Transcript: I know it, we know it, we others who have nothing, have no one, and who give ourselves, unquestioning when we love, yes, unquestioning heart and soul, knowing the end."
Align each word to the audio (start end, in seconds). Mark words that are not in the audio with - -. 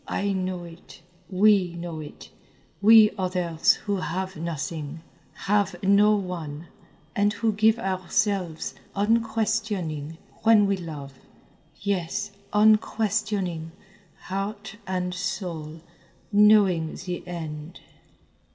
I 0.07 0.33
know 0.33 0.63
it, 0.63 0.99
we 1.29 1.75
know 1.75 1.99
it, 1.99 2.31
we 2.81 3.11
others 3.19 3.73
who 3.85 3.97
have 3.97 4.35
nothing, 4.35 5.03
have 5.45 5.75
no 5.83 6.15
one, 6.15 6.69
and 7.15 7.31
who 7.33 7.53
give 7.53 7.77
ourselves, 7.77 8.73
unquestioning 8.95 10.17
when 10.41 10.65
we 10.65 10.75
love, 10.75 11.13
yes, 11.79 12.31
unquestioning 12.51 13.73
heart 14.23 14.75
and 14.87 15.13
soul, 15.13 15.81
knowing 16.33 16.95
the 17.05 17.21
end." 17.27 17.79